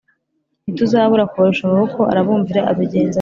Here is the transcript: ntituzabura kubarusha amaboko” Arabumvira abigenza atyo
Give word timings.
ntituzabura 0.63 1.27
kubarusha 1.31 1.63
amaboko” 1.65 1.99
Arabumvira 2.11 2.59
abigenza 2.71 2.97
atyo 2.99 3.09